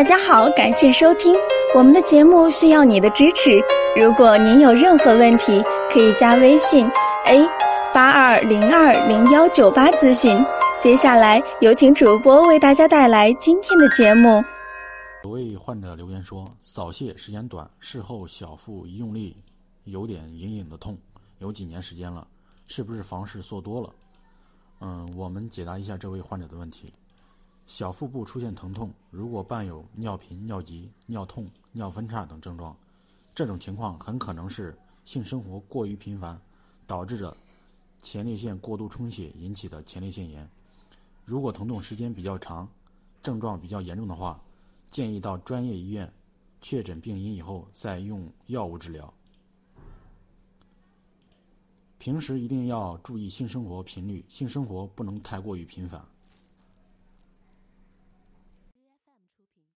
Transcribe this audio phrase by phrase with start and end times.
[0.00, 1.36] 大家好，感谢收听
[1.74, 3.60] 我们的节目，需要你的支持。
[4.00, 6.86] 如果您有任何问题，可以加微信
[7.26, 7.46] a
[7.92, 10.42] 八二零二零幺九八咨询。
[10.82, 14.42] 接下来有请主播为大家带来今天的节目。
[15.24, 19.36] 有位患者留言说，早泄时间短，事后小腹一用力，
[19.84, 20.96] 有点隐隐的痛，
[21.40, 22.26] 有几年时间了，
[22.66, 23.90] 是不是房事做多了？
[24.80, 26.90] 嗯，我们解答一下这位患者的问题。
[27.70, 32.76] 小腹部出现疼痛，如果伴有尿频、尿急、尿痛、尿分叉等症状，
[33.32, 36.42] 这种情况很可能是性生活过于频繁
[36.84, 37.36] 导致的
[38.02, 40.50] 前列腺过度充血引起的前列腺炎。
[41.24, 42.68] 如果疼痛时间比较长，
[43.22, 44.42] 症状比较严重的话，
[44.88, 46.12] 建议到专业医院
[46.60, 49.14] 确诊病因以后再用药物治疗。
[51.98, 56.04] 平时一定要注意性生活频率，性生活不能太过于频繁。